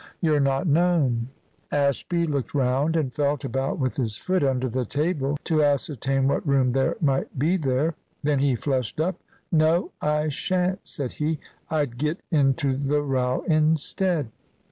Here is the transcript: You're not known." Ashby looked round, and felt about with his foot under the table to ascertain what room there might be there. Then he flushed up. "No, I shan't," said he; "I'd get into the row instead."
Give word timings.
You're 0.19 0.39
not 0.39 0.65
known." 0.65 1.27
Ashby 1.71 2.25
looked 2.25 2.55
round, 2.55 2.95
and 2.97 3.13
felt 3.13 3.45
about 3.45 3.77
with 3.77 3.97
his 3.97 4.17
foot 4.17 4.43
under 4.43 4.67
the 4.67 4.83
table 4.83 5.37
to 5.43 5.63
ascertain 5.63 6.27
what 6.27 6.47
room 6.47 6.71
there 6.71 6.95
might 6.99 7.37
be 7.37 7.55
there. 7.55 7.93
Then 8.23 8.39
he 8.39 8.55
flushed 8.55 8.99
up. 8.99 9.21
"No, 9.51 9.91
I 10.01 10.29
shan't," 10.29 10.79
said 10.87 11.13
he; 11.13 11.37
"I'd 11.69 11.99
get 11.99 12.19
into 12.31 12.75
the 12.75 13.03
row 13.03 13.43
instead." 13.47 14.31